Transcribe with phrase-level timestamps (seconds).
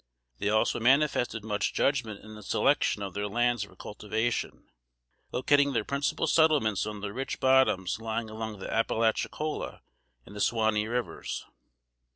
[0.39, 4.67] They also manifested much judgment in the selection of their lands for cultivation
[5.31, 9.83] locating their principal settlements on the rich bottoms lying along the Appalachicola
[10.25, 11.45] and the Suwanee Rivers.